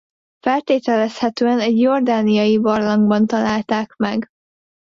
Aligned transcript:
Feltételezhetően 0.39 1.59
egy 1.59 1.79
jordániai 1.79 2.57
barlangban 2.59 3.27
találták 3.27 3.93
meg. 3.97 4.27